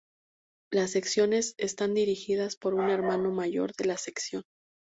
Las 0.71 0.89
Secciones 0.93 1.53
están 1.59 1.93
dirigidas 1.93 2.55
por 2.55 2.73
un 2.73 2.89
Hermano 2.89 3.29
Mayor 3.29 3.71
de 3.77 3.85
la 3.85 3.97
Sección. 3.97 4.41